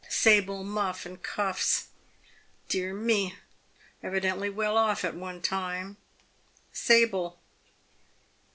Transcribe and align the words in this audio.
1 0.05 0.09
Sable 0.09 0.63
muff 0.63 1.05
and 1.05 1.21
cuffs.' 1.21 1.89
Dear 2.67 2.91
me! 2.91 3.35
evidently 4.01 4.49
well 4.49 4.75
off 4.75 5.05
at 5.05 5.13
one 5.13 5.43
time— 5.43 5.95
sable 6.73 7.37